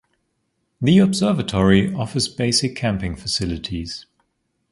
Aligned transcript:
The 0.81 0.97
observatory 0.97 1.93
offers 1.93 2.27
basic 2.27 2.75
camping 2.75 3.15
facilities. 3.15 4.07